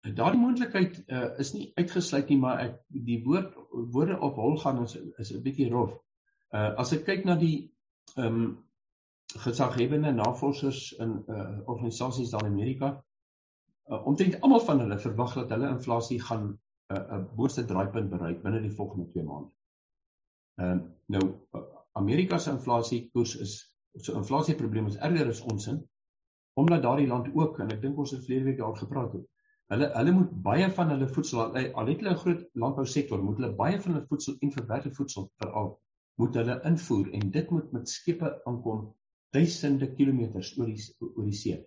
Daardie 0.02 0.40
moontlikheid 0.40 0.96
uh, 1.06 1.28
is 1.38 1.52
nie 1.54 1.68
uitgesluit 1.78 2.30
nie, 2.32 2.38
maar 2.42 2.58
ek 2.64 2.78
die 3.06 3.20
woord 3.22 3.52
woorde 3.94 4.16
op 4.18 4.40
hol 4.42 4.56
gaan 4.58 4.82
is 4.82 4.96
is 5.22 5.30
'n 5.30 5.42
bietjie 5.44 5.68
rof. 5.70 5.94
Uh 6.52 6.74
as 6.82 6.92
ek 6.92 7.06
kyk 7.08 7.24
na 7.24 7.36
die 7.40 7.56
ehm 8.16 8.26
um, 8.26 8.50
gesaghebende 9.42 10.10
navorsers 10.12 10.92
in 11.00 11.12
uh, 11.28 11.60
organisasies 11.64 12.30
daar 12.30 12.44
in 12.44 12.52
Amerika 12.52 12.90
uh, 13.88 14.06
omtrent 14.06 14.40
almal 14.40 14.60
van 14.60 14.82
hulle 14.84 14.98
verwag 15.00 15.34
dat 15.38 15.54
hulle 15.54 15.70
inflasie 15.72 16.18
gaan 16.20 16.44
'n 16.48 16.96
uh, 16.96 17.16
'n 17.18 17.28
boonste 17.36 17.64
draaipunt 17.64 18.10
bereik 18.10 18.42
binne 18.42 18.60
die 18.60 18.74
volgende 18.80 19.08
2 19.14 19.24
maande. 19.24 19.50
Ehm 20.60 20.76
uh, 20.76 20.82
nou 21.16 21.22
uh, 21.28 21.62
Amerika 21.92 22.38
se 22.38 22.50
inflasiekoers 22.50 23.36
is 23.36 23.54
so 23.96 24.16
inflasieprobleem 24.16 24.86
is 24.86 24.96
erger 24.96 25.28
as 25.28 25.40
ons 25.52 25.66
in 25.66 25.80
omdat 26.60 26.82
daardie 26.82 27.06
land 27.06 27.30
ook 27.34 27.58
en 27.58 27.70
ek 27.72 27.80
dink 27.82 27.98
ons 27.98 28.10
het 28.10 28.24
verlede 28.24 28.44
week 28.44 28.58
daar 28.58 28.76
gepraat 28.76 29.12
het. 29.12 29.24
Hulle 29.72 29.88
hulle 29.94 30.12
moet 30.12 30.34
baie 30.42 30.68
van 30.70 30.92
hulle 30.92 31.08
voedsel 31.08 31.40
al 31.44 31.86
het 31.86 32.00
hulle 32.00 32.12
'n 32.12 32.22
groot 32.24 32.44
landbousektor, 32.52 33.22
moet 33.22 33.40
hulle 33.40 33.54
baie 33.54 33.80
van 33.80 33.92
hulle 33.92 34.06
voedsel 34.06 34.36
en 34.40 34.52
verwerkte 34.52 34.92
voedsel 35.00 35.30
veral 35.36 35.80
moet 36.20 36.34
hulle 36.34 36.60
invoer 36.68 37.12
en 37.12 37.30
dit 37.30 37.50
moet 37.50 37.72
met 37.72 37.88
skepe 37.88 38.32
aankom 38.48 38.90
duisende 39.32 39.88
kilometers 39.96 40.52
oor 40.58 40.68
die 40.68 40.80
oor 41.00 41.24
die 41.24 41.36
see. 41.36 41.58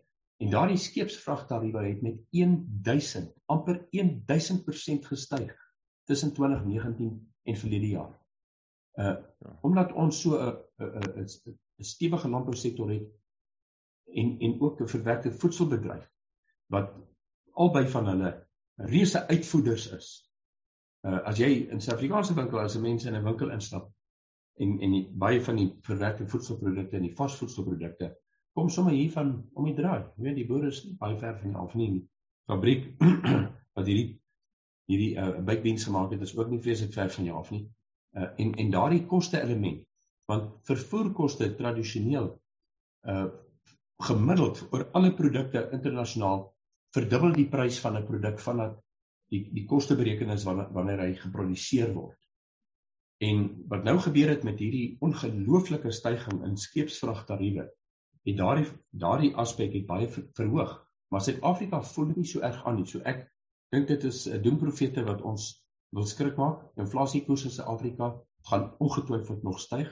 En 0.43 0.51
daardie 0.51 0.79
skeepsvragtariewe 0.81 1.83
het 1.85 2.01
met 2.03 2.19
1000 2.35 3.31
amper 3.45 3.79
1000% 3.95 5.07
gestyg 5.09 5.53
tussen 6.05 6.33
2019 6.33 7.33
en 7.43 7.55
verlede 7.55 7.87
jaar. 7.87 8.13
Uh 8.95 9.15
omdat 9.61 9.93
ons 9.93 10.21
so 10.21 10.37
'n 10.39 10.55
'n 10.83 11.25
'n 11.79 11.83
stewige 11.83 12.29
landbousektor 12.29 12.91
het 12.91 13.07
en 14.05 14.39
en 14.39 14.61
ook 14.61 14.81
'n 14.81 14.87
verwerkte 14.87 15.31
voedselbedryf 15.31 16.11
wat 16.67 16.93
albei 17.51 17.87
van 17.87 18.07
hulle 18.07 18.47
reuse 18.75 19.27
uitvoerders 19.27 19.91
is. 19.91 20.07
Uh 21.01 21.19
as 21.27 21.37
jy 21.37 21.67
in 21.69 21.81
Suid-Afrikaanse 21.81 22.33
winkel 22.33 22.59
as 22.59 22.75
'n 22.75 22.81
mens 22.81 23.05
in 23.05 23.15
'n 23.15 23.23
winkel 23.23 23.51
instap 23.51 23.94
en 24.63 24.77
en 24.79 24.91
die, 24.95 25.05
baie 25.25 25.41
van 25.43 25.59
die 25.59 25.69
verwerkte 25.87 26.27
voedselprodukte 26.31 26.97
en 26.97 27.07
die 27.07 27.15
varsvoedselprodukte 27.15 28.11
kom 28.55 28.69
sommer 28.71 28.95
hier 28.95 29.11
van 29.11 29.31
om 29.53 29.65
die 29.67 29.75
draai. 29.75 30.05
Jy 30.15 30.27
weet 30.27 30.37
die 30.39 30.47
boere 30.47 30.71
is 30.71 30.83
baie 30.99 31.17
ver 31.19 31.35
van 31.41 31.57
af 31.59 31.73
nie. 31.75 31.89
Die 31.97 32.03
fabriek 32.47 32.85
wat 33.75 33.89
hierdie 33.89 34.21
hierdie 34.85 35.15
uh, 35.17 35.41
baked 35.41 35.63
beans 35.65 35.87
gemaak 35.87 36.13
het 36.13 36.21
is 36.21 36.35
ook 36.37 36.51
nie 36.51 36.61
vreeslik 36.61 36.93
ver 36.93 37.09
van 37.11 37.27
jou 37.27 37.41
af 37.41 37.51
nie. 37.51 37.65
Uh 38.15 38.29
en 38.41 38.53
en 38.63 38.71
daardie 38.71 39.03
koste 39.11 39.41
element 39.41 39.83
want 40.31 40.53
vervoerkoste 40.69 41.51
tradisioneel 41.59 42.31
uh 43.11 43.25
gemiddeld 44.05 44.59
oor 44.71 44.89
alle 44.99 45.13
produkte 45.15 45.61
internasionaal 45.71 46.41
verdubbel 46.95 47.35
die 47.35 47.47
prys 47.51 47.77
van 47.83 47.97
'n 47.97 48.07
produk 48.07 48.39
vandat 48.39 48.79
die 49.31 49.41
die 49.51 49.65
koste 49.65 49.95
bereken 49.95 50.29
is 50.29 50.43
wanneer 50.43 50.71
wanneer 50.71 50.99
hy 50.99 51.13
geproduseer 51.19 51.93
word. 51.93 52.17
En 53.25 53.45
wat 53.71 53.83
nou 53.87 53.95
gebeur 53.99 54.29
het 54.29 54.43
met 54.43 54.59
hierdie 54.59 54.97
ongelooflike 55.05 55.91
stygings 55.91 56.47
in 56.47 56.57
skeepsvragtariewe, 56.57 57.65
het 58.25 58.37
daardie 58.37 58.67
daardie 59.05 59.31
aspek 59.43 59.73
het 59.77 59.85
baie 59.89 60.07
verhoog, 60.09 60.73
maar 61.09 61.23
Suid-Afrika 61.25 61.81
voel 61.93 62.11
dit 62.11 62.21
nie 62.21 62.29
so 62.31 62.43
erg 62.49 62.65
aan 62.65 62.79
nie. 62.79 62.87
So 62.89 63.01
ek 63.13 63.25
dink 63.73 63.87
dit 63.87 64.03
is 64.09 64.25
'n 64.27 64.41
doemprofete 64.45 65.03
wat 65.09 65.21
ons 65.21 65.47
wil 65.95 66.05
skrik 66.05 66.37
maak. 66.41 66.61
Inflasiekoerse 66.85 67.49
in 67.49 67.55
Suid-Afrika 67.57 68.13
gaan 68.51 68.75
ongetwyfeld 68.79 69.43
nog 69.43 69.59
styg, 69.59 69.89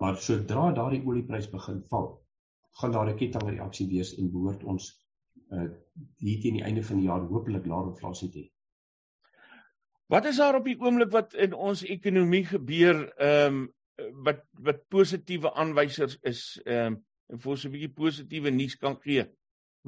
maar 0.00 0.16
sodra 0.16 0.72
daardie 0.72 1.02
olieprys 1.06 1.50
begin 1.50 1.82
val, 1.90 2.08
gaan 2.80 2.92
daar 2.92 3.08
'n 3.10 3.16
kettingreaksie 3.16 3.88
wees 3.88 4.14
en 4.16 4.32
behoort 4.32 4.64
ons 4.64 4.92
uh 5.50 5.68
hier 6.16 6.40
teen 6.40 6.54
die 6.54 6.64
einde 6.64 6.82
van 6.82 6.96
die 6.96 7.06
jaar 7.06 7.20
hopelik 7.20 7.66
laer 7.66 7.90
inflasie 7.92 8.30
te 8.30 8.38
hê. 8.38 8.48
Wat 10.06 10.24
is 10.24 10.36
daar 10.36 10.58
op 10.58 10.64
die 10.64 10.78
oomblik 10.80 11.10
wat 11.10 11.34
in 11.34 11.54
ons 11.54 11.84
ekonomie 11.84 12.44
gebeur 12.46 13.06
ehm 13.16 13.62
um, 13.62 13.62
wat 14.26 14.40
wat 14.66 14.88
positiewe 14.88 15.52
aanwysers 15.54 16.18
is 16.26 16.60
ehm 16.64 16.94
um, 16.94 17.00
en 17.32 17.40
vir 17.40 17.50
ons 17.50 17.64
'n 17.64 17.72
bietjie 17.72 17.94
positiewe 17.96 18.50
nuus 18.50 18.76
kan 18.76 18.96
gee 19.00 19.24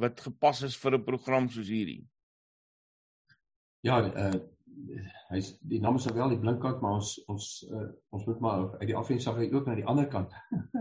wat 0.01 0.21
gepas 0.21 0.63
is 0.63 0.77
vir 0.77 0.99
'n 0.99 1.05
program 1.05 1.49
soos 1.49 1.69
hierdie? 1.69 2.05
Ja, 3.81 4.01
uh 4.01 4.35
hy's 5.31 5.53
die 5.71 5.81
naam 5.81 5.97
is 5.97 6.07
wel 6.11 6.33
die 6.33 6.39
blinkkant 6.43 6.81
maar 6.83 6.97
ons 6.99 7.11
ons 7.31 7.47
uh, 7.71 7.89
ons 8.11 8.25
moet 8.27 8.41
maar 8.41 8.63
uit 8.81 8.89
die 8.91 8.97
afhensig 8.97 9.53
ook 9.53 9.67
na 9.67 9.75
die 9.75 9.87
ander 9.87 10.09
kant 10.11 10.33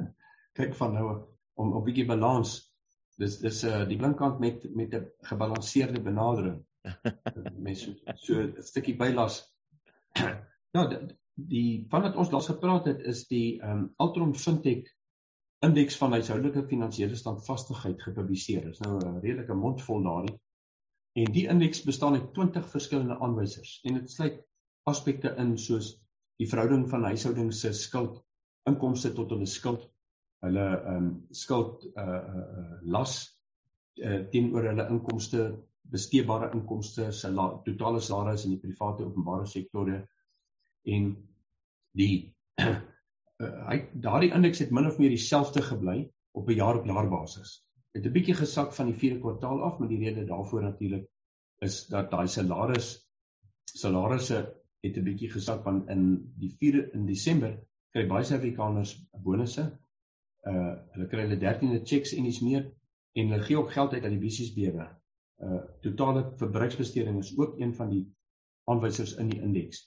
kyk 0.59 0.73
van 0.75 0.93
nou 0.93 1.07
om 1.53 1.75
'n 1.77 1.83
bietjie 1.83 2.05
balans. 2.05 2.73
Dis 3.17 3.39
dis 3.39 3.63
uh 3.63 3.83
die 3.89 3.97
blinkkant 3.97 4.39
met 4.39 4.63
met 4.75 4.93
'n 4.93 5.09
gebalanseerde 5.29 6.01
benadering 6.01 6.63
mense 7.65 7.93
so 8.15 8.39
'n 8.41 8.63
stukkie 8.63 8.97
bylas. 8.97 9.43
Ja, 10.73 10.87
die, 10.89 10.97
die 11.35 11.85
vandat 11.89 12.15
ons 12.17 12.31
daar 12.33 12.41
gepraat 12.41 12.87
het 12.89 13.01
is 13.05 13.27
die 13.29 13.61
ehm 13.61 13.83
um, 13.83 13.89
Altron 14.01 14.31
Fintech 14.33 14.87
indeks 15.65 15.97
van 15.97 16.15
huishoudelike 16.17 16.63
finansiële 16.67 17.15
standvastigheid 17.15 18.01
gepubliseer. 18.01 18.63
Dit 18.65 18.73
is 18.73 18.79
nou 18.79 18.97
'n 18.97 19.19
redelike 19.21 19.53
mondvol 19.53 20.01
daarin. 20.03 20.39
En 21.13 21.31
die 21.31 21.47
indeks 21.47 21.83
bestaan 21.83 22.13
uit 22.13 22.33
20 22.33 22.69
verskillende 22.69 23.19
aanwysers 23.19 23.79
en 23.83 23.93
dit 23.93 24.11
sluit 24.11 24.41
aspekte 24.89 25.35
in 25.37 25.57
soos 25.57 25.93
die 26.41 26.49
verhouding 26.49 26.89
van 26.89 27.03
huishoudings 27.03 27.59
se 27.59 27.73
skuld 27.73 28.23
inkomste 28.69 29.13
tot 29.13 29.29
hulle 29.29 29.45
skuld, 29.45 29.85
hulle 30.43 30.65
ehm 30.79 30.95
um, 30.95 31.27
skuld 31.29 31.85
uh 31.95 32.03
uh, 32.03 32.43
uh 32.59 32.79
las 32.81 33.13
uh, 34.01 34.23
teenoor 34.31 34.67
hulle 34.71 34.87
inkomste 34.89 35.43
besteedbare 35.91 36.51
inkomste, 36.53 37.11
sala, 37.11 37.49
totale 37.65 37.99
salaris 38.01 38.45
in 38.45 38.55
die 38.55 38.61
private 38.61 39.05
openbare 39.05 39.45
sektore 39.49 39.99
en 40.83 41.13
die 41.97 42.15
uh, 42.61 42.79
hy 43.69 43.77
daardie 44.05 44.31
indeks 44.35 44.63
het 44.63 44.71
min 44.71 44.87
of 44.87 44.99
meer 45.01 45.13
dieselfde 45.13 45.61
gebly 45.61 45.97
op 46.33 46.49
'n 46.49 46.57
jaar 46.57 46.79
op 46.79 46.85
jaar 46.85 47.09
basis. 47.09 47.61
Het 47.93 48.05
'n 48.05 48.13
bietjie 48.13 48.35
gesak 48.35 48.73
van 48.73 48.89
die 48.91 48.97
4de 48.97 49.19
kwartaal 49.19 49.61
af, 49.63 49.79
maar 49.79 49.89
die 49.89 49.99
rede 49.99 50.25
daarvoor 50.25 50.63
natuurlik 50.63 51.09
is 51.61 51.85
dat 51.87 52.11
daai 52.11 52.27
salaris 52.27 53.09
salarisse 53.65 54.39
het 54.81 54.97
'n 54.97 55.03
bietjie 55.03 55.29
gesak 55.29 55.63
want 55.63 55.89
in 55.89 56.33
die 56.39 56.51
4 56.59 56.93
in 56.93 57.05
Desember 57.05 57.59
kry 57.91 58.07
baie 58.07 58.23
Suid-Afrikaners 58.23 58.95
bonusse. 59.23 59.79
Uh 60.47 60.73
hulle 60.95 61.07
kry 61.07 61.21
hulle 61.27 61.39
13de 61.39 61.85
checks 61.85 62.13
en 62.13 62.25
iets 62.25 62.41
meer 62.41 62.71
en 63.13 63.29
hulle 63.29 63.43
gee 63.43 63.57
ook 63.57 63.71
geld 63.71 63.93
uit 63.93 64.03
aan 64.03 64.17
die 64.17 64.25
besighede 64.25 64.89
uh 65.43 65.61
totale 65.85 66.23
verbruiksbesteding 66.41 67.17
is 67.19 67.37
ook 67.37 67.59
een 67.59 67.73
van 67.75 67.89
die 67.89 68.03
aanwysers 68.71 69.15
in 69.21 69.29
die 69.29 69.41
indeks. 69.41 69.81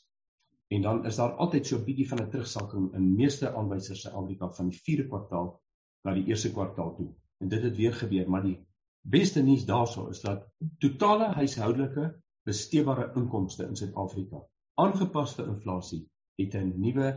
En 0.69 0.83
dan 0.83 1.05
is 1.07 1.17
daar 1.17 1.37
altyd 1.45 1.67
so 1.67 1.79
'n 1.79 1.85
bietjie 1.85 2.09
van 2.09 2.23
'n 2.23 2.31
terugsakking 2.31 2.95
in 2.95 3.15
meeste 3.15 3.55
aanwysers 3.55 4.01
se 4.01 4.11
Afrika 4.11 4.51
van 4.53 4.69
die 4.69 4.79
4de 4.79 5.07
kwartaal 5.09 5.61
na 6.03 6.15
die 6.15 6.27
1ste 6.27 6.53
kwartaal 6.53 6.95
toe. 6.97 7.15
En 7.39 7.49
dit 7.49 7.63
het 7.63 7.77
weer 7.77 7.95
gebeur, 7.95 8.31
maar 8.31 8.43
die 8.43 8.67
beste 9.01 9.43
nuus 9.43 9.65
daaroor 9.65 10.11
is 10.11 10.21
dat 10.21 10.49
totale 10.79 11.25
huishoudelike 11.25 12.23
besteedbare 12.43 13.13
inkomste 13.15 13.67
in 13.67 13.77
Suid-Afrika 13.77 14.43
aangepas 14.75 15.35
vir 15.39 15.49
inflasie 15.53 16.03
het 16.41 16.55
'n 16.55 16.73
nuwe 16.81 17.09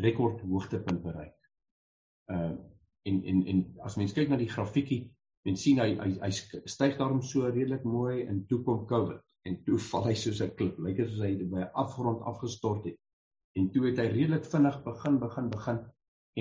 rekord 0.00 0.40
hoogtepunt 0.40 1.02
bereik. 1.02 1.36
Uh 2.26 2.56
en 3.06 3.22
en 3.24 3.46
en 3.46 3.58
as 3.78 3.96
mens 3.96 4.12
kyk 4.12 4.28
na 4.28 4.36
die 4.36 4.50
grafiekie 4.50 5.15
Mens 5.46 5.62
sien 5.62 5.78
hy 5.78 5.92
hy, 5.94 6.08
hy 6.24 6.30
styg 6.74 6.96
daarom 6.98 7.20
so 7.22 7.46
redelik 7.46 7.84
mooi 7.86 8.24
en 8.26 8.40
toe 8.50 8.62
kom 8.66 8.80
Covid 8.90 9.20
en 9.46 9.60
toe 9.68 9.78
val 9.90 10.08
hy 10.08 10.14
soos 10.18 10.40
'n 10.42 10.54
klip. 10.58 10.80
Lyk 10.82 11.04
asof 11.04 11.20
hy 11.22 11.34
by 11.52 11.60
'n 11.64 11.68
afgrond 11.82 12.24
afgestort 12.32 12.88
het. 12.90 12.98
En 13.60 13.70
toe 13.76 13.84
het 13.86 14.00
hy 14.02 14.08
redelik 14.14 14.48
vinnig 14.54 14.80
begin 14.88 15.20
begin 15.22 15.52
begin 15.54 15.78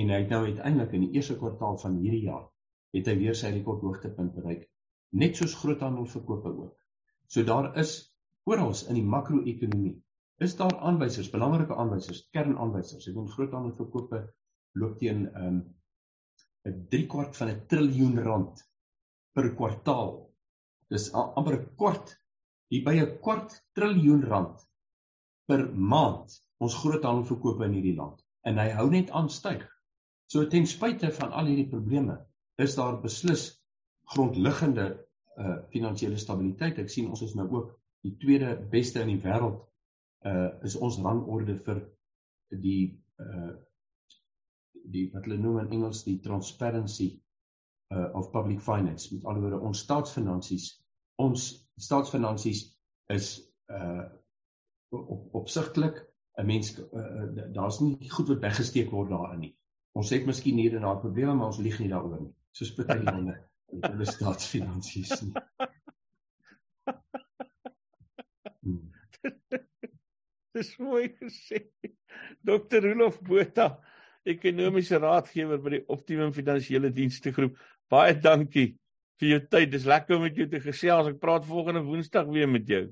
en 0.01 0.09
hy 0.15 0.19
het 0.23 0.33
nou 0.33 0.41
uiteindelik 0.47 0.97
in 0.97 1.05
die 1.05 1.19
eerste 1.19 1.37
kwartaal 1.43 1.77
van 1.83 2.01
hierdie 2.01 2.25
jaar 2.25 2.49
het 2.97 3.11
hy 3.11 3.15
weer 3.21 3.37
sy 3.37 3.53
rekordhoogtepunt 3.53 4.33
bereik. 4.39 4.65
Net 5.21 5.37
soos 5.37 5.55
groothandelverkope 5.61 6.51
ook. 6.65 6.75
So 7.27 7.43
daar 7.43 7.71
is 7.79 7.95
oral 8.49 8.73
in 8.89 8.99
die 8.99 9.07
makro-ekonomie 9.15 9.95
is 10.43 10.57
daar 10.59 10.75
aanwysers, 10.89 11.29
belangrike 11.31 11.75
aanwysers, 11.75 12.25
kernaanwysers. 12.35 13.05
Ek 13.07 13.13
bedoel 13.13 13.33
groothandelverkope 13.37 14.27
loop 14.81 14.97
teen 14.99 15.27
'n 15.27 15.43
um, 15.47 15.65
'n 16.65 16.87
3 16.89 17.07
kwart 17.13 17.37
van 17.37 17.53
'n 17.53 17.67
triljoen 17.71 18.23
rand 18.25 18.65
per 19.35 19.51
kwartaal. 19.57 20.13
Dis 20.91 21.09
amper 21.13 21.59
'n 21.59 21.67
kwart 21.79 22.15
hier 22.71 22.83
by 22.85 22.95
'n 22.99 23.17
kwart 23.25 23.55
triljoen 23.77 24.23
rand 24.31 24.61
per 25.49 25.67
maand 25.93 26.41
ons 26.63 26.77
groothandelverkope 26.81 27.65
in 27.65 27.75
hierdie 27.77 27.97
land 27.97 28.21
en 28.49 28.61
hy 28.61 28.69
hou 28.77 28.87
net 28.89 29.11
aan 29.11 29.29
styg. 29.29 29.63
So 30.31 30.45
ten 30.49 30.65
spyte 30.69 31.11
van 31.19 31.33
al 31.33 31.49
hierdie 31.51 31.69
probleme 31.69 32.17
is 32.57 32.77
daar 32.79 33.01
beslis 33.01 33.47
grondliggende 34.13 34.87
uh 35.37 35.57
finansiële 35.73 36.17
stabiliteit. 36.17 36.79
Ek 36.79 36.89
sien 36.89 37.09
ons 37.09 37.21
is 37.21 37.35
nou 37.35 37.47
ook 37.51 37.73
die 38.07 38.15
tweede 38.21 38.55
beste 38.71 39.01
in 39.01 39.11
die 39.13 39.21
wêreld 39.21 39.61
uh 40.25 40.49
is 40.63 40.75
ons 40.75 41.01
rangorde 41.03 41.57
vir 41.67 41.81
die 42.49 42.95
uh 43.19 43.53
die 44.95 45.09
wat 45.13 45.25
hulle 45.25 45.41
noem 45.41 45.59
in 45.65 45.71
Engels 45.79 46.03
die 46.05 46.19
transparency 46.21 47.09
uh, 47.93 48.09
of 48.13 48.31
public 48.31 48.61
finance 48.61 49.13
met 49.13 49.25
ander 49.25 49.41
woorde 49.41 49.59
ons 49.59 49.79
staatsfinansies 49.79 50.69
ons 51.21 51.49
staatsfinansies 51.77 52.65
is 53.13 53.35
uh 53.69 54.05
op 54.95 55.33
opsigtelik 55.35 55.97
'n 56.39 56.45
mens 56.45 56.77
uh, 56.79 57.25
daar's 57.53 57.79
nie 57.79 58.09
goed 58.09 58.27
wat 58.27 58.39
weggesteek 58.39 58.91
word 58.91 59.09
daarin 59.09 59.39
nie 59.39 59.55
ons 59.95 60.11
het 60.11 60.27
miskien 60.27 60.59
hier 60.59 60.75
en 60.75 60.83
daar 60.83 60.99
probleme, 60.99 61.33
maar 61.33 61.53
ons 61.53 61.61
lieg 61.63 61.77
nie 61.79 61.89
daaroor 61.91 62.19
nie. 62.19 62.33
Soos 62.55 62.73
baie 62.75 62.99
lande 63.07 63.37
met 63.71 63.87
hulle 63.87 64.07
staatsfinansies 64.09 65.13
nie. 65.23 65.33
Hmm. 68.65 68.81
Dis 70.55 70.71
mooi 70.79 71.09
gesê. 71.19 71.65
Dr. 72.45 72.83
Rolof 72.89 73.21
Botha, 73.23 73.69
ekonomiese 74.27 74.99
raadgewer 75.03 75.59
by 75.63 75.77
die 75.77 75.83
Optimum 75.91 76.31
Finansiële 76.35 76.91
Dienste 76.95 77.33
Groep. 77.35 77.57
Baie 77.91 78.15
dankie 78.17 78.75
vir 79.21 79.29
jou 79.29 79.41
tyd. 79.47 79.71
Dis 79.71 79.87
lekker 79.89 80.17
om 80.17 80.25
met 80.25 80.37
jou 80.37 80.47
te 80.49 80.61
gesels. 80.63 81.11
Ek 81.11 81.19
praat 81.21 81.45
volgende 81.47 81.83
Woensdag 81.85 82.29
weer 82.31 82.49
met 82.49 82.67
jou. 82.69 82.85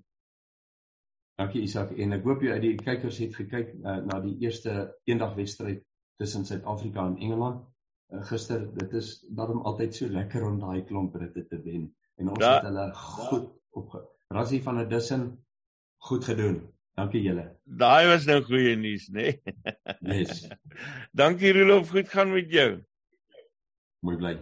Dankie 1.42 1.64
Isak 1.66 1.96
en 1.98 2.14
ek 2.14 2.26
hoop 2.28 2.44
jy 2.46 2.54
uit 2.54 2.64
die 2.64 2.76
kykers 2.78 3.18
het 3.24 3.34
gekyk 3.36 3.72
uh, 3.82 3.98
na 4.06 4.20
die 4.22 4.36
eerste 4.46 4.92
eendagwedstryd 5.10 5.82
tussen 6.22 6.46
Suid-Afrika 6.46 7.08
en 7.10 7.18
Engeland. 7.18 7.64
Uh, 8.14 8.22
gister, 8.30 8.68
dit 8.78 8.94
is 9.00 9.16
daarom 9.34 9.64
altyd 9.66 9.98
so 9.98 10.12
lekker 10.14 10.46
om 10.46 10.60
daai 10.62 10.84
klomp 10.86 11.16
Britte 11.18 11.48
te 11.50 11.58
wen 11.66 11.88
en 12.22 12.30
ons 12.36 12.38
da, 12.38 12.60
het 12.60 12.70
hulle 12.70 12.86
goed 13.00 13.50
op 13.74 13.98
Rassie 14.34 14.62
van 14.62 14.78
der 14.84 14.92
Dussen 14.94 15.26
goed 16.06 16.30
gedoen. 16.30 16.62
Dankie 16.94 17.24
julle. 17.26 17.48
Daai 17.66 18.06
was 18.12 18.30
nou 18.30 18.44
goeie 18.46 18.78
nuus, 18.78 19.10
né? 19.10 19.32
Nee? 20.06 20.22
Yes. 20.22 20.46
Dankie 21.24 21.58
Rolof, 21.58 21.90
goed 21.90 22.14
gaan 22.14 22.30
met 22.34 22.54
jou. 22.54 22.84
Mooi 24.06 24.20
bly. 24.22 24.38